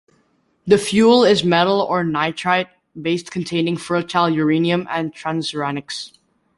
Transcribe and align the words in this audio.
The 0.65 0.79
fuel 0.79 1.23
is 1.23 1.43
metal 1.43 1.79
or 1.81 2.03
nitride-based 2.03 3.29
containing 3.29 3.77
fertile 3.77 4.31
uranium 4.31 4.87
and 4.89 5.13
transuranics. 5.13 6.17